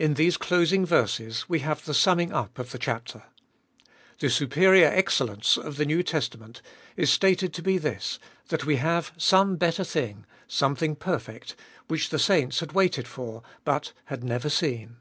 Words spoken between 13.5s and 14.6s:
but had never